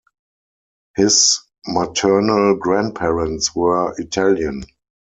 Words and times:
His 0.95 1.39
maternal 1.67 2.55
grandparents 2.55 3.55
were 3.55 3.93
Italian. 3.99 4.63